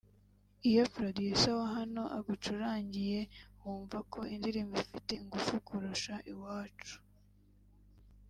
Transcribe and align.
iyo 0.69 0.83
Producer 0.95 1.53
wa 1.59 1.67
hano 1.75 2.03
agucurangiye 2.17 3.19
wumva 3.61 3.97
ko 4.13 4.19
indirimbo 4.33 4.75
ifite 4.83 5.11
ingufu 5.21 5.53
kurusha 5.67 6.13
iwacu 6.31 6.97